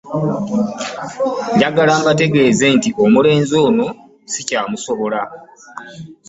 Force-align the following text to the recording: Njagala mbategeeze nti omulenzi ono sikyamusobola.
Njagala 1.55 1.93
mbategeeze 2.01 2.65
nti 2.77 2.89
omulenzi 3.03 3.55
ono 3.67 3.87
sikyamusobola. 4.31 5.21